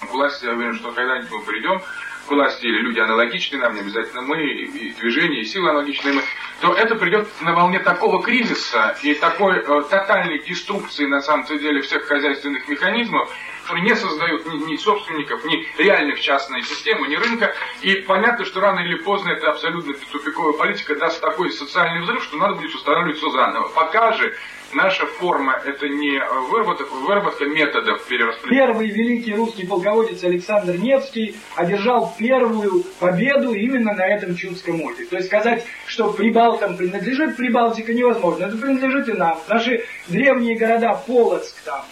к 0.00 0.12
власти, 0.12 0.44
я 0.44 0.52
уверен, 0.52 0.74
что 0.74 0.92
когда-нибудь 0.92 1.30
мы 1.30 1.40
придем 1.42 1.80
к 2.26 2.30
власти, 2.30 2.66
или 2.66 2.80
люди 2.80 2.98
аналогичные 2.98 3.60
нам, 3.60 3.74
не 3.74 3.80
обязательно 3.80 4.22
мы, 4.22 4.42
и 4.42 4.92
движения, 4.94 5.40
и 5.40 5.44
силы 5.44 5.70
аналогичные 5.70 6.14
мы, 6.14 6.22
то 6.60 6.74
это 6.74 6.96
придет 6.96 7.28
на 7.40 7.54
волне 7.54 7.78
такого 7.78 8.22
кризиса 8.22 8.96
и 9.02 9.14
такой 9.14 9.58
э, 9.58 9.82
тотальной 9.88 10.38
деструкции, 10.40 11.06
на 11.06 11.20
самом 11.20 11.46
деле, 11.46 11.80
всех 11.82 12.04
хозяйственных 12.04 12.68
механизмов, 12.68 13.32
не 13.74 13.94
создают 13.94 14.46
ни, 14.46 14.72
ни 14.72 14.76
собственников, 14.76 15.44
ни 15.44 15.66
реальных 15.82 16.20
частной 16.20 16.62
системы, 16.62 17.08
ни 17.08 17.16
рынка. 17.16 17.54
И 17.82 17.94
понятно, 17.96 18.44
что 18.44 18.60
рано 18.60 18.80
или 18.80 18.96
поздно 18.96 19.30
эта 19.30 19.50
абсолютно 19.50 19.94
тупиковая 20.12 20.52
политика 20.52 20.94
даст 20.96 21.20
такой 21.20 21.50
социальный 21.50 22.02
взрыв, 22.02 22.22
что 22.24 22.36
надо 22.36 22.54
будет 22.54 22.74
устанавливать 22.74 23.18
все 23.18 23.30
заново. 23.30 23.68
Пока 23.68 24.12
же 24.12 24.34
наша 24.72 25.06
форма 25.06 25.60
это 25.64 25.88
не 25.88 26.20
выработка, 26.50 26.84
выработка 26.84 27.46
методов 27.46 28.04
перераспределения. 28.04 28.66
Первый 28.66 28.88
великий 28.88 29.34
русский 29.34 29.66
полководец 29.66 30.22
Александр 30.24 30.76
Невский 30.76 31.36
одержал 31.54 32.14
первую 32.18 32.84
победу 33.00 33.52
именно 33.52 33.94
на 33.94 34.06
этом 34.06 34.36
Чудском 34.36 34.82
озере. 34.82 35.06
То 35.06 35.16
есть 35.16 35.28
сказать, 35.28 35.64
что 35.86 36.12
Прибалтам 36.12 36.76
принадлежит 36.76 37.36
Прибалтика 37.36 37.92
невозможно. 37.92 38.44
Это 38.44 38.56
принадлежит 38.56 39.08
и 39.08 39.12
нам. 39.12 39.38
Наши 39.48 39.84
древние 40.08 40.56
города 40.56 40.94
Полоцк 41.06 41.56
там, 41.64 41.84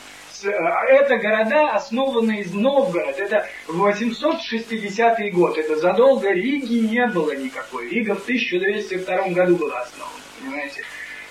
это 0.50 1.16
города, 1.16 1.70
основанные 1.70 2.42
из 2.42 2.52
Новгорода. 2.52 3.22
Это 3.22 3.48
860 3.68 5.32
год. 5.32 5.58
Это 5.58 5.76
задолго 5.76 6.30
Риги 6.30 6.78
не 6.78 7.06
было 7.06 7.34
никакой. 7.36 7.88
Рига 7.88 8.14
в 8.14 8.22
1202 8.22 9.28
году 9.28 9.56
была 9.56 9.80
основана. 9.80 10.14
Понимаете? 10.40 10.84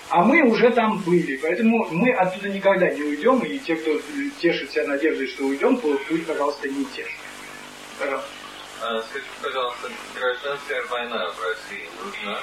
А 0.10 0.24
мы 0.24 0.44
уже 0.44 0.70
там 0.70 1.00
были, 1.00 1.38
поэтому 1.38 1.88
мы 1.90 2.12
оттуда 2.12 2.50
никогда 2.50 2.88
не 2.90 3.02
уйдем, 3.02 3.40
и 3.40 3.58
те, 3.58 3.76
кто 3.76 4.00
тешит 4.40 4.72
себя 4.72 4.86
надеждой, 4.86 5.28
что 5.28 5.46
уйдем, 5.46 5.78
пусть, 5.78 6.28
пожалуйста, 6.28 6.70
не 6.70 6.86
тешит. 6.86 7.18
Пожалуйста. 7.98 8.30
А, 8.82 9.02
скажите, 9.02 9.32
пожалуйста, 9.42 9.90
гражданская 10.14 10.84
война 10.90 11.32
в 11.32 11.42
России 11.42 11.90
нужна? 12.04 12.40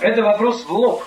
Это 0.00 0.22
вопрос 0.22 0.64
в 0.64 0.72
лоб. 0.72 1.04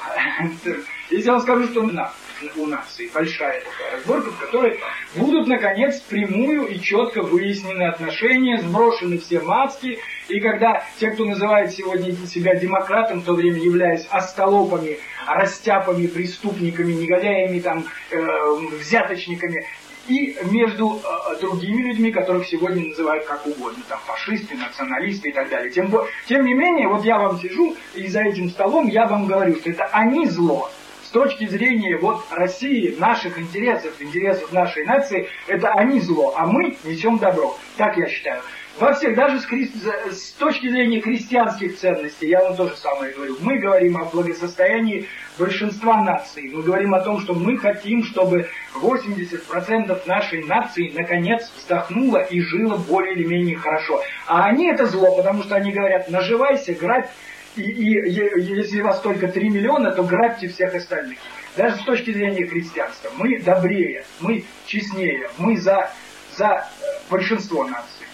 Если 1.12 1.25
я 1.25 1.34
вам 1.34 1.42
скажу, 1.42 1.68
что 1.68 1.84
нужна, 1.84 2.14
у 2.56 2.66
нации, 2.66 3.10
большая 3.14 3.62
такая 3.62 3.98
разборка, 3.98 4.32
в 4.32 4.40
которой 4.40 4.80
будут, 5.16 5.48
наконец, 5.48 6.00
прямую 6.02 6.68
и 6.68 6.80
четко 6.80 7.22
выяснены 7.22 7.84
отношения, 7.84 8.60
сброшены 8.60 9.18
все 9.20 9.40
маски, 9.42 10.00
и 10.28 10.40
когда 10.40 10.84
те, 11.00 11.12
кто 11.12 11.26
называет 11.26 11.72
сегодня 11.72 12.14
себя 12.28 12.56
демократом, 12.56 13.22
в 13.22 13.26
то 13.26 13.34
время 13.34 13.60
являясь 13.60 14.08
остолопами, 14.10 15.00
растяпами, 15.26 16.08
преступниками, 16.08 16.94
негодяями, 16.94 17.60
там, 17.60 17.86
э, 18.12 18.56
взяточниками, 18.80 19.66
и 20.08 20.38
между 20.44 21.02
э, 21.04 21.40
другими 21.42 21.90
людьми, 21.90 22.12
которых 22.12 22.48
сегодня 22.48 22.88
называют 22.88 23.26
как 23.26 23.46
угодно, 23.46 23.84
там 23.90 24.00
фашисты, 24.06 24.56
националисты 24.56 25.30
и 25.30 25.34
так 25.34 25.50
далее. 25.50 25.70
Тем, 25.70 25.94
тем 26.28 26.46
не 26.46 26.54
менее, 26.54 26.88
вот 26.88 27.04
я 27.04 27.18
вам 27.18 27.40
сижу, 27.40 27.76
и 27.94 28.08
за 28.08 28.22
этим 28.22 28.50
столом 28.50 28.88
я 28.88 29.06
вам 29.06 29.28
говорю, 29.28 29.56
что 29.56 29.70
это 29.70 29.84
они 29.92 30.28
зло, 30.28 30.72
с 31.08 31.09
точки 31.09 31.47
зрения 31.47 31.97
вот 31.97 32.25
России, 32.31 32.94
наших 33.00 33.39
интересов, 33.39 33.94
интересов 34.02 34.52
нашей 34.52 34.86
нации, 34.86 35.30
это 35.47 35.69
они 35.69 36.02
зло, 36.02 36.33
а 36.36 36.45
мы 36.45 36.75
несем 36.83 37.17
добро. 37.17 37.58
Так 37.77 37.95
я 37.95 38.09
считаю. 38.09 38.41
Во 38.77 38.94
всех, 38.94 39.16
даже 39.16 39.39
с, 39.39 39.45
хри... 39.45 39.72
с 40.11 40.31
точки 40.31 40.67
зрения 40.67 41.02
христианских 41.02 41.78
ценностей, 41.78 42.28
я 42.28 42.44
вам 42.44 42.58
тоже 42.58 42.75
самое 42.75 43.13
говорю, 43.13 43.38
мы 43.39 43.58
говорим 43.58 43.95
о 43.97 44.03
благосостоянии 44.03 45.08
большинства 45.39 46.03
наций. 46.03 46.52
Мы 46.53 46.61
говорим 46.61 46.94
о 46.94 47.00
том, 47.00 47.22
что 47.22 47.33
мы 47.33 47.58
хотим, 47.58 48.03
чтобы 48.03 48.50
80% 48.75 50.02
нашей 50.05 50.44
нации 50.44 50.91
наконец 50.94 51.50
вздохнуло 51.55 52.17
и 52.17 52.41
жило 52.41 52.75
более 52.75 53.16
или 53.16 53.25
менее 53.25 53.55
хорошо. 53.55 54.03
А 54.28 54.44
они 54.44 54.67
это 54.67 54.85
зло, 54.88 55.16
потому 55.16 55.44
что 55.44 55.55
они 55.55 55.72
говорят, 55.72 56.09
наживайся, 56.09 56.73
грабь, 56.73 57.09
и, 57.57 57.63
и, 57.63 58.40
и 58.40 58.56
если 58.56 58.81
вас 58.81 59.01
только 59.01 59.28
3 59.28 59.50
миллиона, 59.50 59.91
то 59.91 60.03
грабьте 60.03 60.47
всех 60.47 60.75
остальных. 60.75 61.18
Даже 61.56 61.78
с 61.78 61.84
точки 61.84 62.12
зрения 62.12 62.45
христианства. 62.45 63.09
Мы 63.16 63.40
добрее, 63.40 64.06
мы 64.19 64.44
честнее, 64.66 65.29
мы 65.38 65.57
за, 65.57 65.91
за 66.35 66.46
э, 66.46 66.85
большинство 67.09 67.63
наций. 67.63 68.06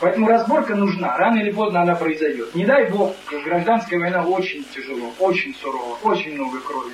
Поэтому 0.00 0.26
разборка 0.26 0.74
нужна, 0.74 1.16
рано 1.16 1.38
или 1.38 1.50
поздно 1.50 1.82
она 1.82 1.94
произойдет. 1.94 2.54
Не 2.54 2.64
дай 2.64 2.90
бог, 2.90 3.14
гражданская 3.44 3.98
война 3.98 4.24
очень 4.26 4.64
тяжело, 4.74 5.12
очень 5.18 5.54
сурово, 5.54 5.96
очень 6.02 6.34
много 6.34 6.60
крови. 6.60 6.92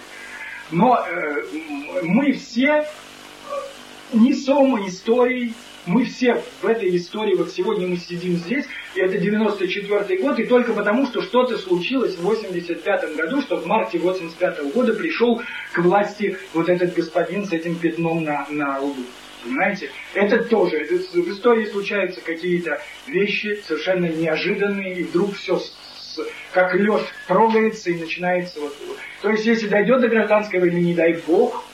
Но 0.70 0.98
э, 0.98 1.42
мы 2.02 2.32
все 2.32 2.86
несем 4.12 4.86
истории 4.86 5.54
мы 5.86 6.04
все 6.04 6.42
в 6.62 6.66
этой 6.66 6.94
истории, 6.96 7.34
вот 7.34 7.50
сегодня 7.50 7.86
мы 7.86 7.96
сидим 7.96 8.36
здесь, 8.36 8.66
и 8.94 9.00
это 9.00 9.18
94 9.18 10.20
год, 10.20 10.38
и 10.38 10.44
только 10.44 10.72
потому, 10.72 11.06
что 11.06 11.22
что-то 11.22 11.58
случилось 11.58 12.16
в 12.16 12.22
85 12.22 13.16
году, 13.16 13.40
что 13.40 13.56
в 13.56 13.66
марте 13.66 13.98
85 13.98 14.72
года 14.74 14.92
пришел 14.92 15.42
к 15.72 15.78
власти 15.78 16.36
вот 16.52 16.68
этот 16.68 16.94
господин 16.94 17.46
с 17.46 17.52
этим 17.52 17.76
пятном 17.76 18.24
на, 18.24 18.46
на 18.50 18.80
лбу. 18.80 19.02
Понимаете? 19.42 19.90
Это 20.12 20.44
тоже, 20.44 20.76
это, 20.76 20.94
в 20.96 21.30
истории 21.30 21.64
случаются 21.64 22.20
какие-то 22.20 22.82
вещи 23.06 23.58
совершенно 23.66 24.06
неожиданные, 24.06 25.00
и 25.00 25.02
вдруг 25.04 25.34
все 25.34 25.58
с, 25.58 26.20
как 26.52 26.74
лед 26.74 27.02
трогается 27.26 27.90
и 27.90 27.98
начинается 27.98 28.60
вот. 28.60 28.76
То 29.22 29.30
есть, 29.30 29.46
если 29.46 29.68
дойдет 29.68 30.02
до 30.02 30.08
гражданской 30.08 30.60
войны, 30.60 30.78
не 30.78 30.94
дай 30.94 31.14
бог. 31.26 31.64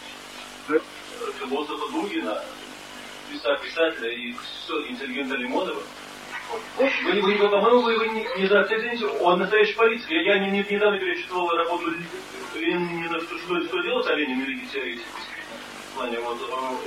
Философа 1.49 1.93
Дугина 1.93 2.43
писателя 3.31 4.11
и 4.11 4.35
интеллигента 4.89 5.37
Лимонова. 5.37 5.83
Вы, 6.79 7.21
вы, 7.21 7.37
вы, 7.37 7.49
по-моему, 7.49 7.81
вы, 7.83 7.99
вы 7.99 8.09
не, 8.09 8.27
не 8.39 8.47
зацените, 8.47 9.07
он 9.07 9.41
настоящий 9.41 9.75
политик. 9.75 10.09
Я, 10.11 10.23
я 10.23 10.39
не, 10.39 10.51
не, 10.51 10.65
недавно 10.71 10.99
перечитывал 10.99 11.49
работу 11.51 11.93
Ленина, 12.55 13.21
что, 13.21 13.39
что, 13.39 13.61
что 13.65 13.83
делать 13.83 14.07
о 14.07 14.15
Ленине 14.15 14.45
великий 14.45 14.67
теоретик. 14.69 15.05
В 15.93 15.97
плане, 15.97 16.21
вот, 16.21 16.39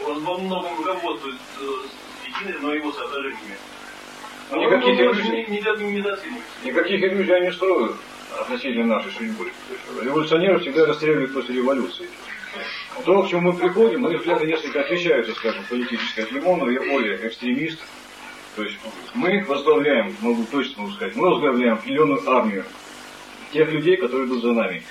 он 0.08 0.24
во 0.24 0.38
многом 0.38 0.78
руководствует 0.78 1.36
э, 1.60 1.66
Екиным, 2.28 2.62
но 2.62 2.74
его 2.74 2.92
соображениями. 2.94 3.58
Никаких 4.52 5.00
иллюзий, 5.00 5.30
не, 5.30 5.60
никаких 6.64 7.04
иллюзий 7.04 7.30
я 7.30 7.40
не 7.42 7.52
строю 7.52 7.98
относительно 8.40 8.96
нашей 8.96 9.12
судьбы. 9.12 9.52
Революционеры 10.02 10.60
всегда 10.60 10.86
расстреливают 10.86 11.34
после 11.34 11.56
революции. 11.56 12.08
То, 13.06 13.24
к 13.24 13.30
чему 13.30 13.52
мы 13.52 13.54
приходим, 13.54 14.02
мои 14.02 14.18
взгляды 14.18 14.46
несколько 14.46 14.82
отличаются, 14.82 15.34
скажем, 15.34 15.64
политически 15.70 16.22
от 16.22 16.32
Лимонова, 16.32 16.70
я 16.70 16.82
более 16.82 17.28
экстремист. 17.28 17.80
То 18.56 18.64
есть 18.64 18.78
мы 19.14 19.44
возглавляем, 19.48 20.16
могу 20.22 20.44
точно 20.52 20.84
могу 20.84 20.94
сказать, 20.94 21.16
мы 21.16 21.30
возглавляем 21.30 21.76
определенную 21.76 22.30
армию 22.30 22.66
тех 23.54 23.72
людей, 23.72 23.98
которые 23.98 24.28
идут 24.28 24.42
за 24.42 24.54
нами. 24.54 24.84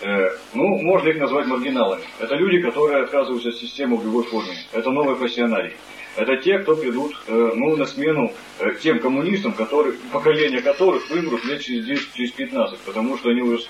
Э, 0.00 0.30
ну, 0.54 0.78
можно 0.78 1.08
их 1.08 1.18
назвать 1.18 1.46
маргиналами. 1.46 2.02
Это 2.18 2.34
люди, 2.34 2.60
которые 2.60 3.04
отказываются 3.04 3.50
от 3.50 3.56
системы 3.56 3.96
в 3.96 4.04
любой 4.04 4.24
форме. 4.24 4.56
Это 4.72 4.90
новые 4.90 5.16
пассионарии. 5.16 5.76
Это 6.16 6.36
те, 6.36 6.58
кто 6.58 6.76
придут 6.76 7.16
э, 7.26 7.52
ну, 7.54 7.76
на 7.76 7.86
смену 7.86 8.32
э, 8.58 8.74
тем 8.82 8.98
коммунистам, 8.98 9.52
которые, 9.52 9.94
поколение 10.12 10.60
которых 10.60 11.08
вымрут 11.08 11.44
лет 11.44 11.62
через 11.62 11.86
10, 11.86 12.14
через 12.14 12.32
15, 12.32 12.80
потому 12.80 13.16
что 13.16 13.30
они 13.30 13.42
уже 13.42 13.60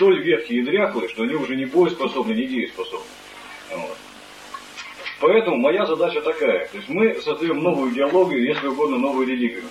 столь 0.00 0.22
ветхие 0.22 0.60
и 0.60 0.62
дряхлые, 0.62 1.10
что 1.10 1.24
они 1.24 1.34
уже 1.34 1.54
не 1.56 1.66
боеспособны, 1.66 2.32
не 2.32 2.46
дееспособны. 2.46 3.04
Вот. 3.76 3.98
Поэтому 5.20 5.58
моя 5.58 5.84
задача 5.84 6.22
такая. 6.22 6.68
То 6.68 6.78
есть 6.78 6.88
мы 6.88 7.20
создаем 7.20 7.62
новую 7.62 7.92
идеологию, 7.92 8.42
если 8.42 8.68
угодно, 8.68 8.96
новую 8.96 9.26
религию. 9.26 9.64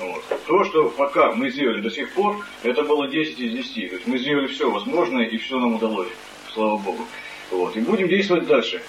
Вот. 0.00 0.24
То, 0.48 0.64
что 0.64 0.88
пока 0.88 1.30
мы 1.30 1.48
сделали 1.50 1.80
до 1.80 1.90
сих 1.90 2.12
пор, 2.12 2.44
это 2.64 2.82
было 2.82 3.06
10 3.06 3.38
из 3.38 3.52
10. 3.52 3.90
То 3.90 3.94
есть 3.94 4.06
мы 4.08 4.18
сделали 4.18 4.48
все 4.48 4.68
возможное 4.68 5.26
и 5.26 5.38
все 5.38 5.60
нам 5.60 5.76
удалось. 5.76 6.08
Слава 6.52 6.78
Богу. 6.78 7.06
Вот. 7.52 7.76
И 7.76 7.80
будем 7.80 8.08
действовать 8.08 8.48
дальше. 8.48 8.82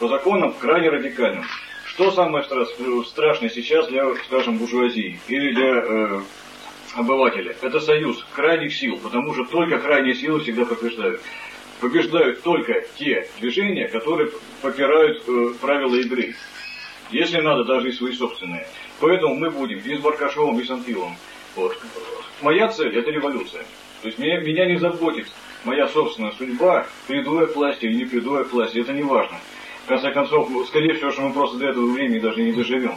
По 0.00 0.08
законам 0.08 0.54
крайне 0.54 0.88
радикальным. 0.88 1.44
Что 1.84 2.10
самое 2.12 2.44
страшное 2.44 3.50
сейчас 3.50 3.88
для, 3.88 4.06
скажем, 4.26 4.56
буржуазии 4.56 5.20
или 5.28 5.52
для 5.52 5.84
э, 5.86 6.20
обывателя? 6.94 7.56
Это 7.60 7.80
союз 7.80 8.24
крайних 8.34 8.74
сил, 8.74 8.98
потому 9.02 9.34
что 9.34 9.44
только 9.44 9.78
крайние 9.78 10.14
силы 10.14 10.40
всегда 10.40 10.64
побеждают. 10.64 11.20
Побеждают 11.80 12.42
только 12.42 12.84
те 12.96 13.28
движения, 13.40 13.88
которые 13.88 14.30
попирают 14.62 15.22
э, 15.26 15.54
правила 15.60 15.94
игры. 15.96 16.34
Если 17.10 17.40
надо, 17.40 17.64
даже 17.64 17.90
и 17.90 17.92
свои 17.92 18.12
собственные. 18.12 18.66
Поэтому 19.00 19.34
мы 19.34 19.50
будем 19.50 19.78
и 19.78 19.96
с 19.96 20.00
Баркашовым, 20.00 20.58
и 20.58 20.64
с 20.64 20.70
Анфиловым. 20.70 21.16
Вот. 21.56 21.76
Моя 22.40 22.68
цель– 22.68 22.96
это 22.98 23.10
революция. 23.10 23.64
То 24.02 24.08
есть 24.08 24.18
меня, 24.18 24.40
меня 24.40 24.66
не 24.66 24.76
заботит 24.76 25.26
моя 25.64 25.88
собственная 25.88 26.32
судьба, 26.32 26.86
приду 27.06 27.40
я 27.40 27.46
к 27.46 27.56
власти 27.56 27.86
или 27.86 27.94
не 27.94 28.04
приду 28.04 28.36
я 28.38 28.44
к 28.44 28.52
власти, 28.52 28.78
это 28.78 28.92
не 28.92 29.02
важно. 29.02 29.38
В 29.84 29.88
конце 29.88 30.12
концов, 30.12 30.50
скорее 30.68 30.94
всего, 30.94 31.10
что 31.10 31.22
мы 31.22 31.32
просто 31.32 31.58
до 31.58 31.66
этого 31.66 31.90
времени 31.90 32.18
даже 32.18 32.42
не 32.42 32.52
доживем. 32.52 32.96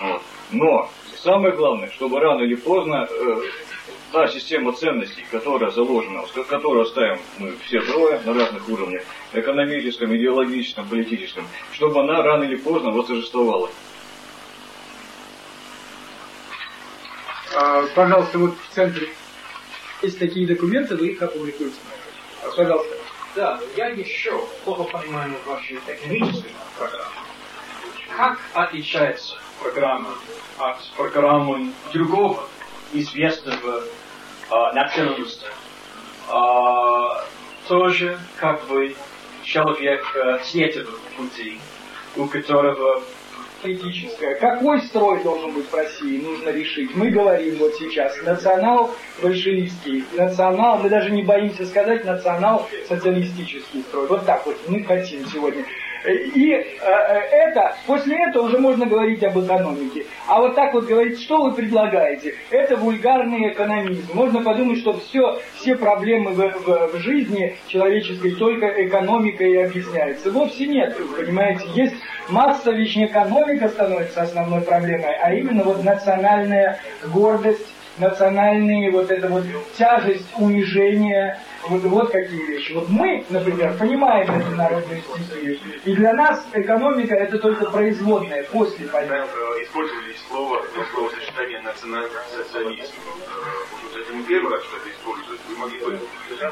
Вот. 0.00 0.22
Но 0.50 0.90
самое 1.22 1.54
главное, 1.54 1.90
чтобы 1.90 2.20
рано 2.20 2.42
или 2.42 2.54
поздно 2.54 3.08
э, 3.10 3.40
та 4.12 4.28
система 4.28 4.72
ценностей, 4.72 5.24
которая 5.30 5.70
заложена, 5.70 6.24
которую 6.48 6.86
ставим 6.86 7.18
мы 7.38 7.56
все 7.64 7.80
трое 7.80 8.20
на 8.24 8.34
разных 8.34 8.68
уровнях, 8.68 9.02
экономическом, 9.32 10.14
идеологическом, 10.16 10.88
политическом, 10.88 11.46
чтобы 11.72 12.00
она 12.00 12.22
рано 12.22 12.44
или 12.44 12.56
поздно 12.56 12.90
восторжествовала. 12.90 13.70
А, 17.56 17.84
пожалуйста, 17.94 18.38
вот 18.38 18.54
в 18.70 18.74
центре 18.74 19.08
есть 20.02 20.18
такие 20.18 20.46
документы, 20.46 20.96
вы 20.96 21.08
их 21.08 21.22
опубликуете. 21.22 21.76
А, 22.42 22.50
пожалуйста. 22.50 22.94
Да, 23.34 23.60
я 23.76 23.88
еще 23.88 24.46
плохо 24.64 24.84
понимаю 24.84 25.34
вашу 25.44 25.74
экономическую 25.74 26.52
программу. 26.78 27.10
Как 28.16 28.38
отличается 28.52 29.36
программа 29.62 30.10
от 30.58 30.76
программы 30.96 31.72
другого 31.92 32.48
известного 32.92 33.82
э, 33.82 34.72
националиста? 34.74 35.46
Э, 36.28 37.24
тоже 37.68 38.18
как 38.36 38.66
бы 38.66 38.94
человек 39.42 40.04
э, 40.14 40.38
светлого 40.44 40.98
пути, 41.16 41.58
у 42.16 42.26
которого 42.26 43.02
политическое. 43.64 44.34
Какой 44.34 44.82
строй 44.82 45.22
должен 45.22 45.52
быть 45.52 45.70
в 45.70 45.74
России, 45.74 46.20
нужно 46.20 46.50
решить. 46.50 46.94
Мы 46.94 47.08
говорим 47.08 47.56
вот 47.56 47.74
сейчас, 47.76 48.14
национал-большевистский, 48.22 50.04
национал, 50.12 50.78
мы 50.78 50.90
даже 50.90 51.10
не 51.10 51.22
боимся 51.22 51.64
сказать, 51.66 52.04
национал-социалистический 52.04 53.82
строй. 53.88 54.06
Вот 54.06 54.26
так 54.26 54.44
вот 54.46 54.56
мы 54.68 54.84
хотим 54.84 55.26
сегодня. 55.26 55.64
И 56.04 56.52
э, 56.52 56.62
э, 56.80 57.18
это, 57.48 57.76
после 57.86 58.16
этого 58.28 58.46
уже 58.46 58.58
можно 58.58 58.84
говорить 58.84 59.22
об 59.24 59.38
экономике. 59.38 60.04
А 60.28 60.40
вот 60.40 60.54
так 60.54 60.74
вот 60.74 60.84
говорить, 60.84 61.20
что 61.20 61.42
вы 61.42 61.52
предлагаете, 61.52 62.34
это 62.50 62.76
вульгарный 62.76 63.48
экономизм. 63.48 64.02
Можно 64.12 64.42
подумать, 64.42 64.78
что 64.78 64.98
все, 64.98 65.40
все 65.54 65.76
проблемы 65.76 66.32
в, 66.32 66.38
в, 66.38 66.92
в 66.92 66.98
жизни 66.98 67.56
человеческой 67.68 68.32
только 68.32 68.66
экономикой 68.86 69.64
объясняются. 69.64 70.30
Вовсе 70.30 70.66
нет, 70.66 70.96
понимаете, 71.16 71.64
есть 71.74 71.94
масса 72.28 72.70
вещь 72.70 72.96
экономика 72.96 73.68
становится 73.68 74.22
основной 74.22 74.60
проблемой, 74.60 75.14
а 75.22 75.32
именно 75.32 75.64
вот 75.64 75.84
национальная 75.84 76.80
гордость, 77.12 77.66
национальные 77.98 78.90
вот 78.90 79.10
эта 79.10 79.28
вот 79.28 79.44
тяжесть 79.76 80.26
унижения, 80.38 81.40
вот, 81.68 81.82
вот 81.82 82.10
какие 82.10 82.44
вещи. 82.46 82.72
Вот 82.72 82.88
мы, 82.88 83.24
например, 83.30 83.74
понимаем 83.78 84.30
эту 84.30 84.50
народную 84.56 85.00
стихию, 85.00 85.58
и 85.84 85.94
для 85.94 86.12
нас 86.12 86.44
экономика 86.52 87.14
это 87.14 87.38
только 87.38 87.70
производная 87.70 88.44
после 88.44 88.86
понятия. 88.88 89.28
Использовали 89.62 90.14
слово, 90.28 90.62
словосочетание 90.92 91.60
национальный 91.62 92.10
социализм. 92.36 92.92
Это 93.94 94.14
не 94.14 94.22
первый 94.24 94.52
раз, 94.52 94.64
что 94.64 94.76
это 94.76 94.90
используют. 94.90 95.40
Вы 95.48 95.56
могли 95.56 95.78
бы 95.78 95.98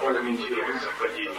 прокомментировать 0.00 0.82
совпадение? 0.82 1.32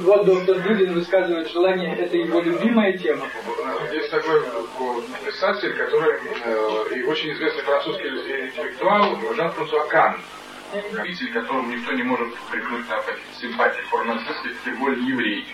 Вот 0.00 0.24
доктор 0.24 0.60
Дудин 0.60 0.94
высказывает 0.94 1.50
желание, 1.50 1.96
это 1.96 2.16
его 2.16 2.40
любимая 2.40 2.96
тема. 2.96 3.26
Есть 3.92 4.10
такой 4.10 4.42
писатель, 5.24 5.74
который 5.74 6.20
э, 6.44 6.84
и 6.96 7.02
очень 7.02 7.32
известный 7.32 7.62
французский 7.64 8.08
интеллектуал 8.08 9.18
Жан-Франсуа 9.34 9.86
Кан, 9.88 10.20
зритель, 10.92 11.32
которому 11.32 11.70
никто 11.72 11.92
не 11.92 12.04
может 12.04 12.32
прикнуть 12.50 12.88
на 12.88 13.02
симпатии 13.40 13.80
формацистских, 13.90 14.52
тем 14.64 14.78
более 14.78 15.04
еврей. 15.04 15.46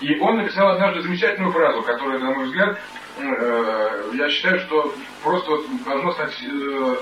И 0.00 0.18
он 0.18 0.38
написал 0.38 0.68
однажды 0.68 1.02
замечательную 1.02 1.52
фразу, 1.52 1.82
которая, 1.82 2.18
на 2.18 2.30
мой 2.32 2.46
взгляд, 2.46 2.78
э, 3.18 4.10
я 4.14 4.30
считаю, 4.30 4.60
что 4.60 4.94
просто 5.22 5.50
вот, 5.50 5.66
должно 5.84 6.12
стать, 6.12 6.34
э, 6.42 6.96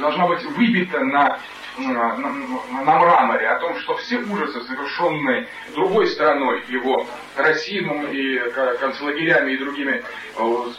должна 0.00 0.26
быть 0.26 0.42
выбита 0.42 1.00
на 1.00 1.38
на, 1.78 2.16
на, 2.16 2.98
мраморе 2.98 3.48
о 3.48 3.58
том, 3.58 3.76
что 3.80 3.96
все 3.96 4.18
ужасы, 4.18 4.62
совершенные 4.62 5.48
другой 5.74 6.06
стороной 6.06 6.62
его, 6.68 7.06
расизмом 7.36 8.06
и 8.10 8.38
концлагерями 8.80 9.52
и 9.52 9.56
другими 9.56 10.02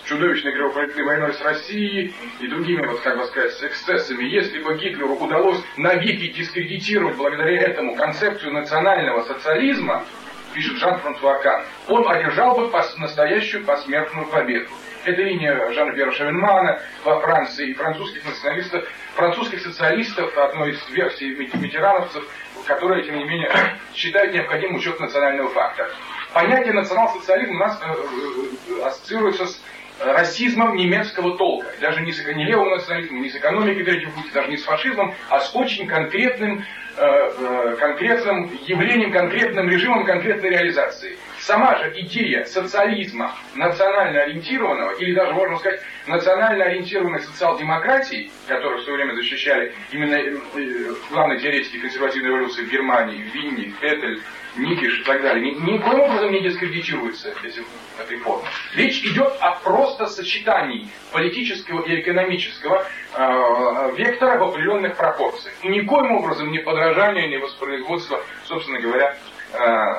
чудовищной 0.05 0.53
кровопролитной 0.53 1.03
войной 1.03 1.33
с 1.33 1.41
Россией 1.41 2.13
и 2.39 2.47
другими, 2.47 2.85
вот 2.85 3.01
как 3.01 3.17
бы 3.17 3.25
сказать, 3.25 3.51
эксцессами, 3.63 4.23
если 4.23 4.59
бы 4.59 4.77
Гитлеру 4.77 5.15
удалось 5.15 5.61
навеки 5.77 6.27
дискредитировать 6.27 7.17
благодаря 7.17 7.61
этому 7.61 7.95
концепцию 7.95 8.53
национального 8.53 9.23
социализма, 9.23 10.05
пишет 10.53 10.77
Жан-Франсуа 10.77 11.39
Кан, 11.39 11.65
он 11.87 12.07
одержал 12.09 12.55
бы 12.55 12.71
настоящую 12.97 13.65
посмертную 13.65 14.27
победу. 14.27 14.69
Это 15.05 15.21
линия 15.21 15.71
Жана-Пьера 15.71 16.11
Шавенмана 16.11 16.81
во 17.03 17.19
Франции 17.21 17.69
и 17.69 17.73
французских 17.75 18.25
националистов, 18.25 18.89
французских 19.13 19.61
социалистов, 19.61 20.35
одной 20.35 20.71
из 20.71 20.89
версий 20.89 21.29
ветерановцев, 21.29 22.27
которые, 22.65 23.03
тем 23.03 23.19
не 23.19 23.23
менее, 23.23 23.51
считают 23.93 24.33
необходимым 24.33 24.77
учет 24.77 24.99
национального 24.99 25.49
фактора. 25.49 25.91
Понятие 26.33 26.73
национал-социализм 26.73 27.51
у 27.51 27.59
нас 27.59 27.79
э, 27.83 27.93
э, 27.93 28.83
ассоциируется 28.83 29.45
с 29.45 29.61
расизмом 29.99 30.75
немецкого 30.75 31.37
толка. 31.37 31.67
Даже 31.79 32.01
не 32.01 32.11
с 32.11 32.25
не 32.25 32.45
левым 32.45 32.71
национализмом, 32.71 33.21
не 33.21 33.29
с 33.29 33.35
экономикой 33.35 33.83
третьего 33.83 34.11
пути, 34.11 34.29
даже 34.33 34.49
не 34.49 34.57
с 34.57 34.63
фашизмом, 34.63 35.13
а 35.29 35.39
с 35.39 35.55
очень 35.55 35.87
конкретным, 35.87 36.65
э, 36.97 37.05
э, 37.05 37.75
конкретным 37.79 38.51
явлением, 38.65 39.11
конкретным 39.11 39.69
режимом, 39.69 40.05
конкретной 40.05 40.49
реализации. 40.49 41.17
Сама 41.45 41.75
же 41.77 41.93
идея 42.01 42.43
социализма 42.45 43.31
национально 43.53 44.23
ориентированного, 44.23 44.93
или 44.93 45.13
даже 45.13 45.31
можно 45.33 45.59
сказать 45.59 45.79
национально 46.07 46.65
ориентированной 46.65 47.19
социал-демократии, 47.19 48.31
которую 48.47 48.79
в 48.79 48.83
свое 48.83 48.97
время 48.97 49.13
защищали 49.13 49.71
именно 49.91 50.15
э, 50.15 50.93
главные 51.11 51.39
теоретики 51.39 51.77
консервативной 51.77 52.29
революции 52.29 52.63
в 52.63 52.71
Германии, 52.71 53.21
Винни, 53.31 53.71
Феттель, 53.79 54.23
Никиш 54.57 55.01
и 55.01 55.03
так 55.03 55.21
далее, 55.21 55.51
ни, 55.51 55.73
никоим 55.73 56.01
образом 56.01 56.31
не 56.31 56.41
дискредитируется 56.41 57.31
эти 57.43 57.61
реформы. 58.09 58.43
Речь 58.73 59.03
идет 59.03 59.31
о 59.39 59.51
просто 59.51 60.07
сочетании 60.07 60.87
политического 61.11 61.85
и 61.85 62.01
экономического 62.01 62.87
э, 63.13 63.91
вектора 63.95 64.39
в 64.39 64.49
определенных 64.49 64.97
пропорциях. 64.97 65.53
И 65.61 65.67
никоим 65.67 66.11
образом 66.13 66.51
не 66.51 66.57
подражание, 66.57 67.27
не 67.27 67.37
воспроизводство, 67.37 68.19
собственно 68.45 68.79
говоря, 68.79 69.15
э, 69.53 69.95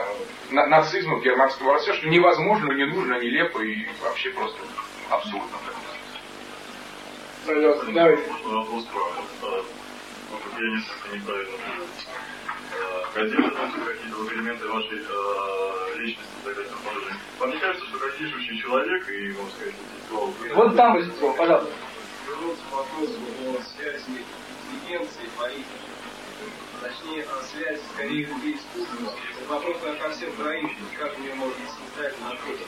нацизма 0.50 1.16
в 1.16 1.22
германском 1.22 1.70
России, 1.70 1.92
что 1.92 2.08
невозможно, 2.08 2.72
не 2.72 2.86
нужно, 2.86 3.18
нелепо 3.20 3.60
и 3.60 3.86
вообще 4.02 4.30
просто 4.30 4.58
абсурдно. 5.10 5.58
Пожалуйста, 7.46 7.92
давайте. 7.92 8.32
Вопрос 8.44 8.84
про... 8.86 9.62
Я 10.58 10.70
несколько 10.70 11.14
неправильно 11.14 11.58
хотели 13.16 13.40
узнать 13.40 13.72
какие-то 13.72 14.34
элементы 14.34 14.68
вашей 14.68 14.98
э, 14.98 15.98
личности. 15.98 16.30
Вам 17.38 17.50
не 17.50 17.58
кажется, 17.58 17.86
что 17.86 17.98
как 17.98 18.16
пишущий 18.16 18.58
человек 18.58 19.08
и, 19.08 19.28
можно 19.32 19.50
сказать, 19.50 19.74
интеллектуал... 19.74 20.34
Вот 20.54 20.76
там 20.76 20.94
Рождество, 20.94 21.32
пожалуйста. 21.32 21.72
Вернуться 22.26 22.62
к 22.70 22.72
вопросу 22.74 23.20
о 23.48 23.62
связи 23.62 24.24
интеллигенции 24.72 25.24
и 25.24 25.38
политики. 25.38 25.66
Точнее, 26.80 27.24
о 27.24 27.42
связи 27.42 27.80
скорее 27.94 28.26
людей 28.26 28.56
искусством. 28.56 29.08
Вопрос 29.48 29.76
ко 30.00 30.10
всем 30.10 30.32
троим, 30.36 30.76
как 30.98 31.18
мне 31.18 31.34
можно 31.34 31.56
самостоятельно 31.76 32.30
ответить. 32.30 32.66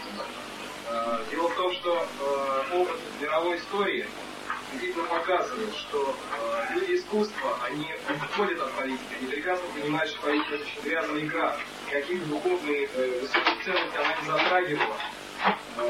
Дело 1.31 1.49
в 1.49 1.55
том, 1.55 1.73
что 1.75 2.07
э, 2.21 2.75
опыт 2.77 2.99
мировой 3.21 3.59
истории 3.59 4.07
действительно 4.73 5.05
показывает, 5.05 5.75
что 5.77 6.17
люди 6.71 6.95
искусства, 6.97 7.59
они 7.65 7.95
уходят 8.09 8.61
от 8.61 8.73
политики, 8.73 9.15
они 9.21 9.27
прекрасно 9.29 9.67
понимают, 9.75 10.11
что 10.11 10.23
политика 10.23 10.55
это 10.55 10.65
очень 10.65 10.83
грязная 10.83 11.21
игра. 11.21 11.57
Какие 11.91 12.19
духовные 12.19 12.89
э, 12.95 13.21
высокие 13.21 13.65
ценности 13.65 13.97
она 13.99 14.17
не 14.21 14.27
затрагивала, 14.27 14.97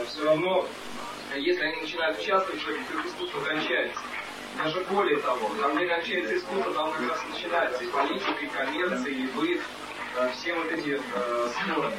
все 0.06 0.24
равно, 0.24 0.68
если 1.36 1.62
они 1.62 1.82
начинают 1.82 2.18
участвовать, 2.18 2.60
что 2.60 2.72
их 2.72 3.06
искусство 3.06 3.40
кончается. 3.40 4.00
Даже 4.58 4.80
более 4.90 5.18
того, 5.18 5.50
там 5.60 5.76
где 5.76 5.86
кончается 5.86 6.36
искусство, 6.36 6.72
там 6.72 6.90
как 6.90 7.08
раз 7.08 7.24
начинается 7.32 7.84
и 7.84 7.86
политика, 7.86 8.32
и 8.42 8.46
коммерция, 8.48 9.12
и 9.12 9.26
быт, 9.28 9.60
э, 10.16 10.28
все 10.34 10.54
вот 10.54 10.72
эти 10.72 11.00
э, 11.14 11.48
стороны. 11.62 11.94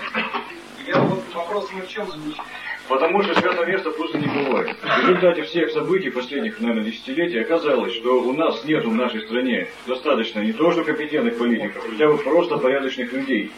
И 0.77 0.89
я 0.89 0.99
вот 0.99 1.23
вопрос 1.33 1.71
ни 1.71 1.79
в 1.79 1.87
чем 1.87 2.11
звучит. 2.11 2.41
Потому 2.89 3.23
что 3.23 3.39
святого 3.39 3.65
места 3.65 3.91
просто 3.91 4.17
не 4.17 4.27
бывает. 4.27 4.75
В 4.81 4.99
результате 5.01 5.43
всех 5.43 5.71
событий 5.71 6.09
последних, 6.09 6.59
наверное, 6.59 6.83
десятилетий 6.83 7.39
оказалось, 7.39 7.93
что 7.93 8.21
у 8.21 8.33
нас 8.33 8.65
нет 8.65 8.83
в 8.83 8.93
нашей 8.93 9.21
стране 9.21 9.69
достаточно 9.87 10.41
не 10.41 10.51
то 10.51 10.71
что 10.71 10.83
компетентных 10.83 11.37
политиков, 11.37 11.87
хотя 11.89 12.07
бы 12.07 12.17
просто 12.17 12.57
порядочных 12.57 13.13
людей, 13.13 13.51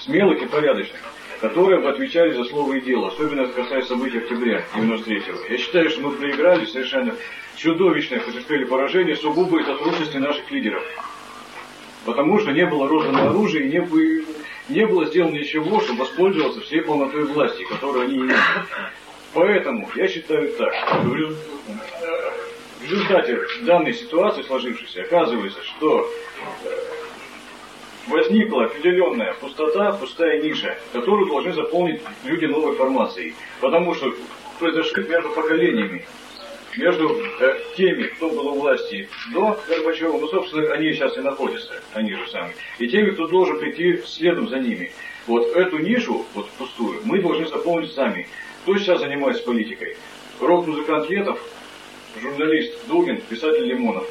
смелых 0.00 0.42
и 0.42 0.46
порядочных, 0.46 1.00
которые 1.40 1.80
бы 1.80 1.90
отвечали 1.90 2.32
за 2.32 2.44
слово 2.44 2.72
и 2.72 2.80
дело, 2.80 3.08
особенно 3.08 3.42
это 3.42 3.52
касается 3.52 3.90
событий 3.90 4.18
октября 4.18 4.64
93-го. 4.74 5.52
Я 5.52 5.58
считаю, 5.58 5.90
что 5.90 6.00
мы 6.00 6.12
проиграли 6.12 6.64
совершенно 6.64 7.14
чудовищное, 7.56 8.20
потерпели 8.20 8.64
поражение 8.64 9.16
сугубо 9.16 9.60
из-за 9.60 9.76
трусости 9.76 10.16
наших 10.16 10.50
лидеров. 10.50 10.82
Потому 12.04 12.40
что 12.40 12.50
не 12.50 12.66
было 12.66 12.88
роздано 12.88 13.28
оружия 13.28 13.62
и 13.62 13.68
не, 13.68 14.24
не 14.68 14.86
было 14.86 15.06
сделано 15.06 15.34
ничего, 15.34 15.80
чтобы 15.80 16.00
воспользоваться 16.00 16.60
всей 16.60 16.82
полнотой 16.82 17.24
власти, 17.24 17.64
которую 17.64 18.06
они 18.06 18.16
имеют. 18.16 18.40
Поэтому 19.34 19.88
я 19.94 20.08
считаю 20.08 20.52
так, 20.54 20.74
что 20.74 20.98
в 22.80 22.84
результате 22.84 23.38
данной 23.62 23.94
ситуации 23.94 24.42
сложившейся 24.42 25.02
оказывается, 25.02 25.62
что 25.62 26.10
возникла 28.08 28.64
определенная 28.64 29.34
пустота, 29.34 29.92
пустая 29.92 30.42
ниша, 30.42 30.76
которую 30.92 31.26
должны 31.26 31.52
заполнить 31.52 32.02
люди 32.24 32.46
новой 32.46 32.74
формации. 32.74 33.34
Потому 33.60 33.94
что 33.94 34.12
произошли 34.58 35.04
между 35.04 35.30
поколениями 35.30 36.04
между 36.76 37.20
э, 37.40 37.60
теми, 37.76 38.04
кто 38.04 38.30
был 38.30 38.48
у 38.48 38.60
власти 38.60 39.08
до 39.32 39.58
Горбачева, 39.68 40.18
ну, 40.18 40.28
собственно, 40.28 40.72
они 40.72 40.92
сейчас 40.92 41.16
и 41.16 41.20
находятся, 41.20 41.80
они 41.92 42.14
же 42.14 42.28
сами, 42.28 42.54
и 42.78 42.88
теми, 42.88 43.10
кто 43.10 43.26
должен 43.26 43.58
прийти 43.58 44.02
следом 44.06 44.48
за 44.48 44.58
ними. 44.58 44.92
Вот 45.26 45.54
эту 45.54 45.78
нишу, 45.78 46.24
вот 46.34 46.50
пустую, 46.50 47.00
мы 47.04 47.20
должны 47.20 47.46
заполнить 47.46 47.92
сами. 47.92 48.26
Кто 48.62 48.76
сейчас 48.76 49.00
занимается 49.00 49.44
политикой? 49.44 49.96
Рок-музыкант 50.40 51.08
Летов, 51.10 51.40
журналист 52.20 52.86
Дугин, 52.88 53.20
писатель 53.28 53.64
Лимонов. 53.64 54.04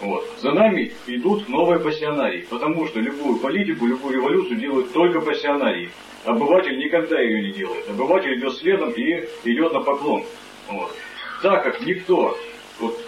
Вот. 0.00 0.28
За 0.40 0.52
нами 0.52 0.92
идут 1.06 1.48
новые 1.48 1.80
пассионарии, 1.80 2.46
потому 2.48 2.86
что 2.86 3.00
любую 3.00 3.38
политику, 3.38 3.86
любую 3.86 4.14
революцию 4.14 4.56
делают 4.58 4.92
только 4.92 5.20
пассионарии. 5.20 5.90
Обыватель 6.24 6.78
никогда 6.78 7.20
ее 7.20 7.42
не 7.42 7.52
делает. 7.52 7.88
Обыватель 7.88 8.38
идет 8.38 8.56
следом 8.56 8.90
и 8.90 9.24
идет 9.44 9.72
на 9.72 9.80
поклон. 9.80 10.24
Вот. 10.68 10.94
Так 11.42 11.64
как 11.64 11.80
никто 11.80 12.36
вот, 12.80 12.98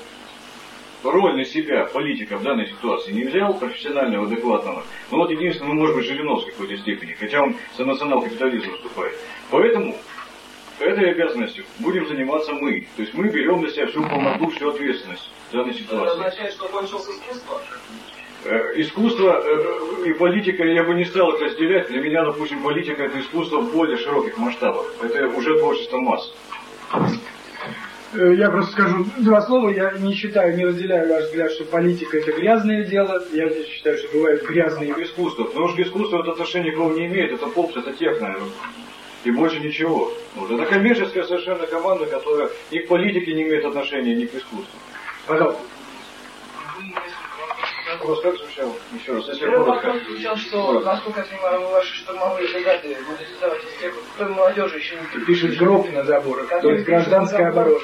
роль 1.03 1.37
на 1.37 1.45
себя 1.45 1.87
политика 1.87 2.37
в 2.37 2.43
данной 2.43 2.69
ситуации 2.69 3.13
не 3.13 3.25
взял, 3.25 3.55
профессионального, 3.55 4.27
адекватного, 4.27 4.85
ну 5.11 5.19
вот 5.19 5.31
единственное, 5.31 5.73
может 5.73 5.97
быть, 5.97 6.07
Жириновский 6.07 6.51
в 6.51 6.57
какой-то 6.57 6.77
степени, 6.79 7.15
хотя 7.15 7.43
он 7.43 7.57
за 7.77 7.85
национал-капитализм 7.85 8.71
выступает. 8.71 9.17
Поэтому 9.51 9.97
этой 10.81 11.11
обязанностью 11.11 11.65
будем 11.79 12.07
заниматься 12.07 12.53
мы. 12.53 12.87
То 12.97 13.03
есть 13.03 13.15
мы 13.15 13.29
берем 13.29 13.63
на 13.63 13.71
себя 13.71 13.87
всю 13.87 14.03
полноту, 14.03 14.49
всю 14.51 14.71
ответственность 14.71 15.29
в 15.51 15.53
данной 15.53 15.75
ситуации. 15.75 16.05
Это 16.05 16.13
означает, 16.13 16.53
что 16.53 16.69
кончилось 16.69 17.09
искусство? 17.09 17.61
Э, 18.45 18.73
искусство 18.77 19.43
э, 19.45 20.09
и 20.09 20.13
политика, 20.15 20.65
я 20.65 20.83
бы 20.85 20.95
не 20.95 21.05
стал 21.05 21.35
их 21.35 21.41
разделять. 21.41 21.89
Для 21.89 22.01
меня, 22.01 22.25
допустим, 22.25 22.63
политика 22.63 23.03
это 23.03 23.21
искусство 23.21 23.61
в 23.61 23.73
более 23.73 23.99
широких 23.99 24.39
масштабах. 24.39 24.87
Это 25.03 25.29
уже 25.29 25.59
творчество 25.59 25.99
масс. 25.99 26.33
Э, 28.13 28.35
Я 28.35 28.51
просто 28.51 28.73
скажу 28.73 29.07
два 29.19 29.43
слова. 29.43 29.71
Я 29.71 29.93
не 29.93 30.15
считаю, 30.15 30.57
не 30.57 30.65
разделяю 30.65 31.09
ваш 31.09 31.25
взгляд, 31.25 31.53
что 31.53 31.65
политика 31.65 32.19
это 32.19 32.33
грязное 32.33 32.85
дело. 32.85 33.23
Я 33.33 33.49
считаю, 33.65 33.99
что 33.99 34.09
бывают 34.13 34.43
грязные 34.45 34.91
искусство. 35.03 35.45
Потому 35.45 35.69
что 35.69 35.83
искусство 35.83 36.21
это 36.23 36.33
отношение 36.33 36.73
к 36.73 36.79
вам 36.79 36.95
не 36.95 37.07
имеет. 37.07 37.33
Это 37.33 37.47
попс, 37.47 37.77
это 37.77 37.93
техно. 37.93 38.37
И 39.25 39.31
больше 39.31 39.61
ничего. 39.61 40.13
Вот. 40.35 40.51
Это 40.51 40.65
коммерческая 40.65 41.25
совершенно 41.25 41.67
команда, 41.67 42.07
которая 42.07 42.49
ни 42.71 42.79
к 42.79 42.89
политике 42.89 43.35
не 43.35 43.43
имеет 43.43 43.65
отношения, 43.65 44.15
ни 44.15 44.25
к 44.25 44.35
искусству. 44.35 44.79
Пожалуйста. 45.27 45.63
Вопрос 48.01 48.23
как 48.23 48.37
звучал? 48.39 48.75
Еще 48.99 49.13
раз, 49.13 49.29
если 49.29 49.41
Первый 49.41 49.65
коротко. 49.65 49.87
вопрос 49.89 50.03
звучал, 50.09 50.37
что, 50.39 50.81
насколько 50.81 51.21
я 51.21 51.27
понимаю, 51.27 51.69
ваши 51.69 51.95
штурмовые 51.97 52.49
бригады 52.49 52.97
будут 53.07 53.29
создавать 53.29 53.63
из 53.63 53.81
тех, 53.81 53.95
кто 54.15 54.25
молодежи 54.25 54.79
еще 54.79 54.97
не 54.97 55.25
Пишет 55.27 55.59
гроб 55.59 55.93
на 55.93 56.05
заборах, 56.05 56.49
то 56.49 56.71
есть 56.71 56.87
гражданская 56.87 57.49
оборона. 57.51 57.79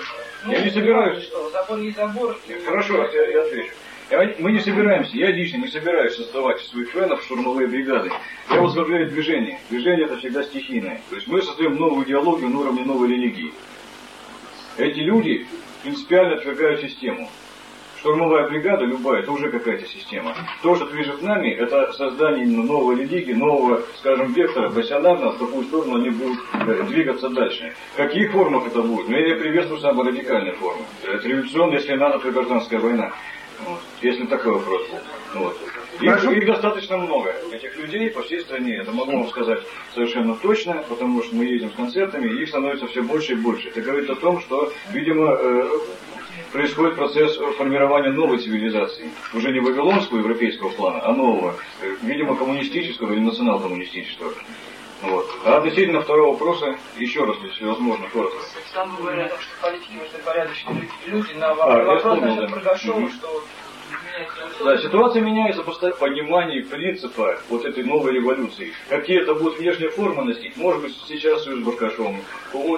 Ну, 0.44 0.52
Я 0.52 0.61
не 0.64 0.70
собираюсь. 0.70 1.25
Что, 1.25 1.50
забор 1.50 1.78
не 1.78 1.90
забор. 1.90 2.38
Хорошо, 2.64 3.06
я, 3.12 3.26
я 3.30 3.42
отвечу. 3.42 3.73
Мы 4.38 4.52
не 4.52 4.61
собираемся, 4.61 5.16
я 5.16 5.30
лично 5.32 5.58
не 5.58 5.68
собираюсь 5.68 6.16
создавать 6.16 6.62
из 6.62 6.68
своих 6.68 6.92
членов 6.92 7.23
штурмовые 7.25 7.68
бригады. 7.68 8.11
Я 8.50 8.61
возглавляю 8.62 9.11
движение. 9.11 9.58
Движение 9.68 10.06
это 10.06 10.16
всегда 10.16 10.44
стихийное. 10.44 11.02
То 11.11 11.16
есть 11.16 11.26
мы 11.28 11.42
создаем 11.42 11.76
новую 11.76 12.06
идеологию 12.06 12.49
на 12.49 12.61
уровне 12.61 12.85
новой 12.85 13.08
религии. 13.08 13.52
Эти 14.78 15.00
люди 15.00 15.46
принципиально 15.82 16.37
отвергают 16.37 16.80
систему. 16.80 17.28
Штурмовая 18.00 18.48
бригада, 18.48 18.84
любая, 18.84 19.22
это 19.22 19.32
уже 19.32 19.50
какая-то 19.50 19.86
система. 19.86 20.34
То, 20.62 20.76
что 20.76 20.86
движет 20.86 21.22
нами, 21.22 21.50
это 21.50 21.92
создание 21.92 22.44
именно 22.44 22.64
новой 22.64 22.96
религии, 22.96 23.32
нового, 23.32 23.82
скажем, 23.98 24.32
вектора, 24.32 24.70
пассионарного, 24.70 25.32
в 25.32 25.38
какую 25.38 25.64
сторону 25.64 25.96
они 25.96 26.10
будут 26.10 26.38
э, 26.52 26.82
двигаться 26.84 27.28
дальше. 27.30 27.72
В 27.94 27.96
каких 27.96 28.32
формах 28.32 28.66
это 28.66 28.82
будет? 28.82 29.08
Ну, 29.08 29.16
я 29.16 29.36
приветствую 29.36 29.80
самые 29.80 30.10
радикальные 30.10 30.54
формы. 30.54 30.82
Это 31.02 31.26
революционная, 31.26 31.78
если 31.78 31.94
надо, 31.94 32.18
то 32.18 32.30
гражданская 32.30 32.80
война. 32.80 33.12
Вот. 33.66 33.80
Если 34.02 34.26
такой 34.26 34.52
вопрос 34.52 34.82
был. 34.90 35.40
Вот. 35.40 35.56
Их, 36.00 36.24
их 36.24 36.46
достаточно 36.46 36.98
много, 36.98 37.34
этих 37.50 37.76
людей 37.78 38.10
по 38.10 38.22
всей 38.22 38.40
стране. 38.40 38.76
Это 38.76 38.92
могу 38.92 39.12
вам 39.12 39.28
сказать 39.28 39.60
совершенно 39.94 40.34
точно, 40.34 40.84
потому 40.88 41.22
что 41.22 41.34
мы 41.34 41.44
едем 41.44 41.70
с 41.70 41.74
концертами, 41.74 42.28
и 42.28 42.42
их 42.42 42.48
становится 42.50 42.86
все 42.86 43.02
больше 43.02 43.32
и 43.32 43.36
больше. 43.36 43.68
Это 43.68 43.80
говорит 43.80 44.10
о 44.10 44.16
том, 44.16 44.40
что, 44.40 44.70
видимо, 44.92 45.36
э, 45.40 45.68
происходит 46.52 46.96
процесс 46.96 47.36
формирования 47.58 48.10
новой 48.10 48.38
цивилизации. 48.38 49.10
Уже 49.34 49.52
не 49.52 49.60
вавилонского 49.60 50.18
европейского 50.18 50.70
плана, 50.70 51.00
а 51.04 51.12
нового, 51.12 51.54
э, 51.82 51.94
видимо, 52.02 52.36
коммунистического 52.36 53.12
или 53.12 53.20
национал-коммунистического. 53.20 54.32
Вот. 55.02 55.28
А 55.44 55.58
относительно 55.58 56.00
второго 56.00 56.32
вопроса, 56.32 56.76
еще 56.96 57.24
раз, 57.24 57.36
если 57.42 57.66
возможно, 57.66 58.06
коротко. 58.12 58.38
Вы 58.86 58.96
говорили 59.02 59.22
о 59.24 59.28
том, 59.28 59.38
что 59.40 59.50
политики 59.62 59.92
нужны 59.92 60.18
порядочные 60.24 60.88
люди. 61.06 61.32
На 61.34 61.48
А, 61.52 61.78
я 61.78 61.84
вопрос 61.84 61.98
вспомнил, 62.18 62.36
да. 62.36 62.48
Прогашова, 62.48 62.98
Мгм. 63.00 63.10
что 63.10 63.44
Да, 64.64 64.78
ситуация 64.78 65.20
меняется 65.23 65.62
по 65.62 65.73
пониманию 65.73 66.66
принципа 66.66 67.38
вот 67.49 67.64
этой 67.64 67.85
новой 67.85 68.12
революции. 68.12 68.73
Какие 68.88 69.20
это 69.20 69.35
будут 69.35 69.58
внешние 69.58 69.90
формы 69.90 70.25
носить, 70.25 70.56
может 70.56 70.82
быть, 70.82 70.96
сейчас 71.06 71.44
Союз 71.44 71.61
Баркашом. 71.64 72.16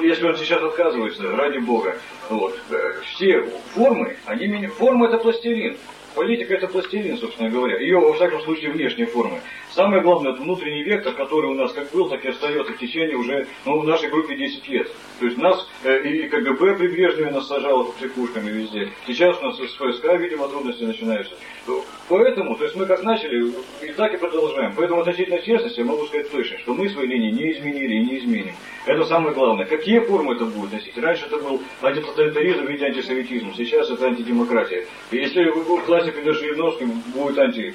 Если 0.03 0.27
он 0.27 0.37
сейчас 0.37 0.63
отказывается, 0.63 1.31
ради 1.37 1.59
бога. 1.59 1.97
Вот. 2.29 2.59
Э, 2.71 3.01
Все 3.05 3.43
формы, 3.75 4.17
они 4.27 4.49
меня... 4.49 4.69
Форма 4.69 5.07
это 5.07 5.19
пластилин. 5.19 5.77
Политика 6.15 6.55
это 6.55 6.69
пластилин, 6.69 7.17
собственно 7.19 7.51
говоря. 7.51 7.79
Ее, 7.81 7.99
во 7.99 8.13
всяком 8.15 8.41
случае, 8.43 8.71
внешние 8.71 9.07
формы. 9.07 9.41
Самое 9.73 10.03
главное, 10.03 10.33
это 10.33 10.43
внутренний 10.43 10.83
вектор, 10.83 11.15
который 11.15 11.51
у 11.51 11.55
нас 11.55 11.73
как 11.73 11.91
был, 11.93 12.09
так 12.09 12.25
и 12.25 12.29
остается 12.29 12.73
в 12.73 12.79
течение 12.79 13.17
уже, 13.17 13.47
ну, 13.65 13.81
в 13.81 13.85
нашей 13.85 14.11
группе 14.11 14.37
10 14.37 14.69
лет. 14.69 14.91
То 15.21 15.27
есть 15.27 15.39
нас 15.39 15.69
э, 15.85 16.03
и 16.03 16.29
КГБ 16.29 16.77
при 16.77 16.89
Брежневе 16.89 17.31
нас 17.31 17.47
сажало 17.47 17.85
психушками 17.93 18.51
везде. 18.51 18.91
Сейчас 19.07 19.39
у 19.41 19.47
нас 19.47 19.57
с 19.57 19.75
ФСК, 19.77 20.15
видимо, 20.19 20.49
трудности 20.49 20.85
начинаются. 20.85 21.35
То- 21.69 21.85
Поэтому, 22.09 22.57
то 22.57 22.65
есть 22.65 22.75
мы 22.77 22.87
как 22.87 23.03
начали, 23.03 23.53
и 23.83 23.93
так 23.93 24.15
и 24.15 24.17
продолжаем. 24.17 24.73
Поэтому 24.75 25.03
относительно 25.03 25.39
честности 25.43 25.81
я 25.81 25.85
могу 25.85 26.07
сказать 26.07 26.31
точно, 26.31 26.59
что 26.61 26.73
мы 26.73 26.89
свои 26.89 27.07
линии 27.07 27.31
не 27.31 27.53
изменили 27.53 27.93
и 27.97 28.05
не 28.05 28.19
изменим. 28.21 28.55
Это 28.87 29.05
самое 29.05 29.35
главное. 29.35 29.67
Какие 29.67 29.99
формы 30.01 30.35
это 30.35 30.47
будет 30.47 30.73
носить? 30.73 30.97
Раньше 30.97 31.27
это 31.27 31.37
был 31.37 31.61
антитоталитаризм 31.83 32.65
в 32.65 32.71
виде 32.71 32.87
антисоветизма, 32.87 33.53
сейчас 33.55 33.91
это 33.91 34.07
антидемократия. 34.07 34.87
И 35.11 35.19
если 35.19 35.45
в 35.51 35.83
классе 35.85 36.11
даже 36.25 36.39
Жириновским 36.41 36.91
будет 37.15 37.37
анти 37.39 37.75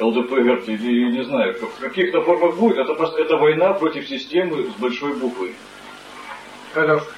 ЛДПР, 0.00 0.62
или 0.66 1.10
не 1.12 1.22
знаю, 1.24 1.54
в 1.60 1.80
каких-то 1.80 2.22
формах 2.22 2.56
будет, 2.56 2.78
это, 2.78 2.94
просто- 2.94 3.20
это 3.20 3.36
война 3.36 3.74
против 3.74 4.08
системы 4.08 4.64
с 4.70 4.80
большой 4.80 5.12
буквы. 5.18 5.52
Пожалуйста. 6.72 7.12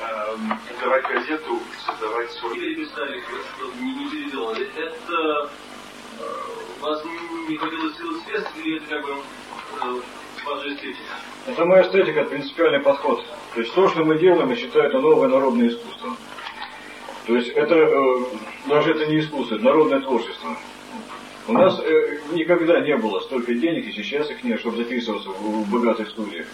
Эм, 0.00 0.52
Издавать 0.74 1.04
газету, 1.08 1.58
создавать 1.86 2.30
свой... 2.32 2.56
Или 2.58 2.74
писали, 2.84 3.20
что 3.20 3.70
не, 3.80 3.94
не 3.94 4.10
переделано. 4.10 4.56
Это 4.76 5.50
вас 6.86 7.02
не 7.48 7.56
хватило 7.56 7.92
сил 7.94 8.20
средств, 8.26 8.52
или 8.62 8.76
это 8.76 8.86
как 8.86 9.02
бы 9.04 9.10
э, 9.10 10.00
ваша 10.46 10.68
эстетика? 10.72 11.14
Это 11.46 11.64
моя 11.64 11.82
эстетика, 11.82 12.24
принципиальный 12.24 12.80
подход. 12.80 13.24
То 13.54 13.60
есть 13.60 13.74
то, 13.74 13.88
что 13.88 14.04
мы 14.04 14.18
делаем, 14.18 14.50
я 14.50 14.56
считаю, 14.56 14.86
это 14.86 15.00
новое 15.00 15.28
народное 15.28 15.68
искусство. 15.68 16.16
То 17.26 17.36
есть 17.36 17.48
это 17.48 17.74
э, 17.74 18.24
даже 18.68 18.92
это 18.92 19.06
не 19.06 19.20
искусство, 19.20 19.56
это 19.56 19.64
народное 19.64 20.00
творчество. 20.00 20.56
У 21.48 21.52
нас 21.52 21.78
э, 21.80 22.20
никогда 22.32 22.80
не 22.80 22.96
было 22.96 23.20
столько 23.20 23.54
денег, 23.54 23.86
и 23.86 23.92
сейчас 23.92 24.30
их 24.30 24.42
нет, 24.44 24.60
чтобы 24.60 24.76
записываться 24.78 25.30
в, 25.30 25.70
богатых 25.70 26.10
студиях. 26.10 26.46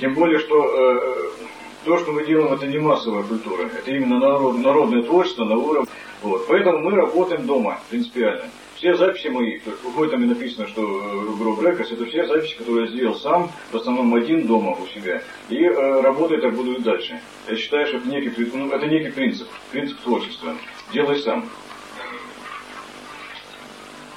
Тем 0.00 0.14
более, 0.14 0.38
что 0.40 1.36
то, 1.84 1.98
что 1.98 2.12
мы 2.12 2.24
делаем, 2.24 2.52
это 2.52 2.66
не 2.66 2.78
массовая 2.78 3.22
культура, 3.22 3.62
это 3.66 3.90
именно 3.90 4.18
народ- 4.18 4.58
народное 4.58 5.02
творчество 5.02 5.44
на 5.44 5.56
уровне. 5.56 5.88
Вот. 6.22 6.46
Поэтому 6.48 6.78
мы 6.78 6.92
работаем 6.92 7.46
дома, 7.46 7.80
принципиально. 7.90 8.50
Все 8.82 8.96
записи 8.96 9.28
мои, 9.28 9.60
то 9.60 9.70
есть 9.70 9.84
выходит 9.84 10.10
там 10.10 10.24
и 10.24 10.26
написано, 10.26 10.66
что 10.66 10.82
э, 10.82 11.36
Гроб 11.38 11.62
Рекордс, 11.62 11.92
это 11.92 12.04
все 12.04 12.26
записи, 12.26 12.56
которые 12.56 12.86
я 12.86 12.90
сделал 12.90 13.14
сам, 13.14 13.52
в 13.70 13.76
основном 13.76 14.12
один 14.12 14.48
дома 14.48 14.72
у 14.72 14.88
себя. 14.88 15.22
И 15.50 15.62
э, 15.62 16.00
работает, 16.00 16.42
так 16.42 16.52
буду 16.52 16.72
и 16.72 16.80
дальше. 16.80 17.20
Я 17.46 17.56
считаю, 17.56 17.86
что 17.86 17.98
это 17.98 18.08
некий, 18.08 18.32
ну, 18.52 18.68
это 18.72 18.84
некий 18.88 19.10
принцип, 19.12 19.46
принцип 19.70 20.00
творчества. 20.00 20.56
Делай 20.92 21.20
сам. 21.20 21.48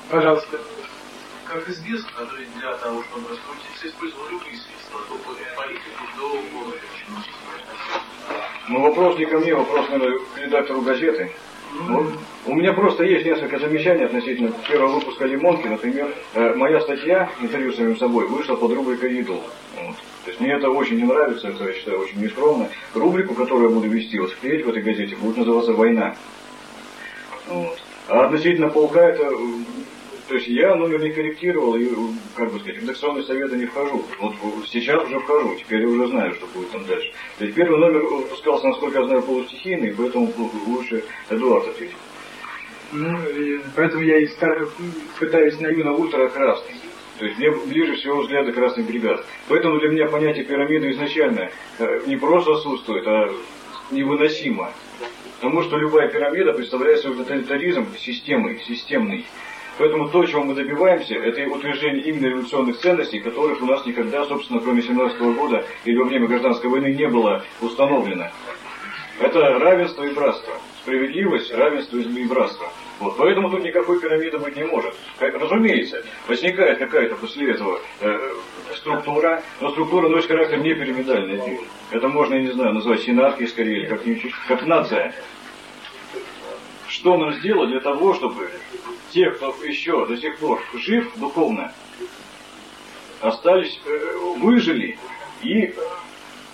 Пожалуйста. 0.10 0.60
Как 1.45 1.69
известно, 1.69 2.27
для 2.60 2.74
того, 2.77 3.03
чтобы 3.03 3.29
раскрутиться, 3.29 3.88
использовал 3.88 4.29
любые 4.31 4.57
средства, 4.57 5.00
от 5.00 5.57
политику 5.57 6.05
до 6.17 6.29
голода. 6.57 6.79
Ну, 8.69 8.81
вопрос 8.81 9.19
не 9.19 9.27
ко 9.27 9.38
мне, 9.38 9.53
вопрос, 9.53 9.89
наверное, 9.89 10.17
к 10.17 10.39
редактору 10.39 10.81
газеты. 10.81 11.31
У 12.48 12.55
меня 12.55 12.74
просто 12.74 13.03
есть 13.03 13.25
несколько 13.25 13.60
замечаний 13.60 14.03
относительно 14.03 14.51
первого 14.67 14.96
выпуска 15.00 15.25
«Лимонки». 15.25 15.67
Например, 15.67 16.13
э, 16.34 16.53
моя 16.55 16.79
статья, 16.79 17.29
интервью 17.41 17.74
с 17.74 17.77
самим 17.77 17.98
собой, 17.98 18.27
вышла 18.27 18.55
под 18.55 18.72
рубрикой 18.74 19.17
«Идол». 19.20 19.41
То 19.75 20.32
есть 20.32 20.39
мне 20.39 20.53
это 20.53 20.70
очень 20.70 20.98
не 20.98 21.03
нравится, 21.03 21.50
это 21.50 21.65
я 21.65 21.74
считаю 21.74 22.00
очень 22.00 22.22
нескромно. 22.22 22.70
Рубрику, 22.94 23.34
которую 23.36 23.70
я 23.70 23.75
буду 23.75 23.88
вести, 23.88 24.20
вот 24.20 24.32
впредь 24.32 24.65
в 24.65 24.70
этой 24.70 24.82
газете, 24.84 25.15
будет 25.15 25.38
называться 25.38 25.74
«Война». 25.74 26.15
Вот. 27.48 27.79
А 28.08 28.25
относительно 28.25 28.70
полка, 28.70 29.01
это, 29.01 29.24
э, 29.24 29.34
То 30.27 30.36
есть 30.36 30.48
я 30.48 30.75
номер 30.75 31.01
не 31.03 31.12
корректировал 31.12 31.75
и, 31.75 31.88
как 32.36 32.51
бы 32.51 32.60
сказать, 32.60 32.77
в 32.77 32.82
редакционные 32.82 33.24
советы 33.24 33.58
не 33.58 33.65
вхожу. 33.65 34.03
Вот 34.20 34.34
сейчас 34.67 35.03
уже 35.03 35.20
вхожу, 35.20 35.55
теперь 35.55 35.82
я 35.82 35.88
уже 35.88 36.08
знаю, 36.08 36.34
что 36.34 36.48
будет 36.48 36.72
там 36.72 36.84
дальше. 36.86 37.12
То 37.38 37.46
есть 37.46 37.55
первый 37.55 37.79
номер 37.79 38.01
выпускался, 38.03 38.67
насколько 38.67 39.00
я 39.00 39.05
знаю, 39.05 39.22
полустихийный, 39.22 39.94
поэтому 39.96 40.34
лучше 40.65 41.03
Эдуард 41.29 41.67
ответит. 41.67 41.96
Ну, 42.91 43.17
поэтому 43.75 44.03
я 44.03 44.17
и 44.17 44.27
стар... 44.27 44.67
пытаюсь 45.20 45.60
на 45.60 45.94
ультра-красный. 45.94 46.75
То 47.20 47.25
есть 47.25 47.38
мне 47.38 47.51
ближе 47.51 47.96
всего 47.96 48.22
взгляды 48.22 48.51
красных 48.51 48.88
бригад. 48.88 49.24
Поэтому 49.48 49.79
для 49.79 49.89
меня 49.89 50.08
понятие 50.08 50.44
пирамиды 50.44 50.91
изначально 50.91 51.50
э, 51.79 52.01
не 52.08 52.17
просто 52.17 52.53
отсутствует, 52.53 53.08
а 53.08 53.32
невыносимо. 53.91 54.72
Потому 55.39 55.63
что 55.63 55.77
любая 55.77 56.10
пирамида 56.10 56.53
представляет 56.53 57.01
свой 57.01 57.15
тоталитаризм 57.15 57.88
системой, 57.98 58.60
системный. 58.67 59.25
Поэтому 59.77 60.10
то, 60.10 60.25
чего 60.25 60.44
мы 60.44 60.53
добиваемся, 60.55 61.15
это 61.15 61.46
утверждение 61.48 62.03
именно 62.03 62.27
революционных 62.27 62.77
ценностей, 62.79 63.20
которых 63.20 63.62
у 63.62 63.65
нас 63.65 63.86
никогда, 63.86 64.25
собственно, 64.25 64.62
кроме 64.62 64.82
17 64.82 65.20
-го 65.20 65.34
года 65.34 65.65
или 65.84 65.98
во 65.98 66.05
время 66.05 66.27
гражданской 66.27 66.70
войны 66.70 66.94
не 66.94 67.08
было 67.08 67.44
установлено. 67.62 68.32
Это 69.20 69.60
равенство 69.60 70.03
и 70.03 70.13
братство. 70.13 70.53
Справедливость, 70.82 71.53
равенство 71.53 71.98
и 71.98 72.25
братство. 72.25 72.67
Вот, 73.00 73.17
поэтому 73.17 73.50
тут 73.50 73.63
никакой 73.63 74.00
пирамиды 74.00 74.38
быть 74.38 74.55
не 74.55 74.63
может. 74.63 74.94
Разумеется, 75.20 76.03
возникает 76.27 76.79
какая-то 76.79 77.15
после 77.15 77.51
этого 77.51 77.79
э, 78.01 78.34
структура, 78.75 79.41
но 79.60 79.72
структура 79.72 80.08
носит 80.08 80.27
характер 80.27 80.60
не 80.60 80.74
пирамидальный. 80.74 81.60
Это 81.91 82.08
можно, 82.08 82.36
я 82.36 82.41
не 82.41 82.51
знаю, 82.51 82.74
назвать 82.74 83.01
синархией 83.01 83.50
скорее, 83.50 83.88
как-нибудь, 83.88 84.34
как 84.48 84.65
нация. 84.65 85.13
Что 86.88 87.17
нам 87.17 87.34
сделать 87.34 87.70
для 87.70 87.82
того, 87.82 88.13
чтобы 88.13 88.50
те, 89.15 89.31
кто 89.31 89.55
еще 89.63 90.05
до 90.05 90.17
сих 90.17 90.38
пор 90.38 90.62
жив 90.74 91.10
духовно, 91.15 91.72
остались, 93.22 93.79
э, 93.86 94.17
выжили 94.39 95.00
и 95.41 95.74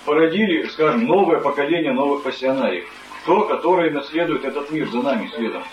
породили, 0.05 0.67
скажем, 0.67 1.05
новое 1.05 1.39
поколение 1.39 1.91
новых 1.91 2.23
пассионариев. 2.23 2.85
То, 3.25 3.41
которые 3.47 3.91
наследуют 3.91 4.45
этот 4.45 4.69
мир 4.71 4.87
за 4.89 5.01
нами 5.01 5.29
следом. 5.35 5.63